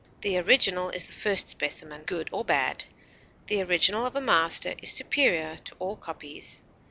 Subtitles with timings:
[0.21, 2.85] The original is the first specimen, good or bad;
[3.45, 6.63] the original of a master is superior to all copies.